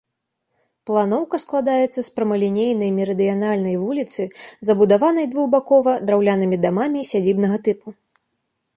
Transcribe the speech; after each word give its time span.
Планоўка 0.89 1.39
складаецца 1.43 1.95
з 1.97 2.05
прамалінейнай 2.15 2.91
мерыдыянальнай 2.99 3.75
вуліцы, 3.83 4.21
забудаванай 4.71 5.25
двухбакова 5.37 5.91
драўлянымі 6.09 6.57
дамамі 6.69 7.09
сядзібнага 7.15 7.57
тыпу. 7.69 7.87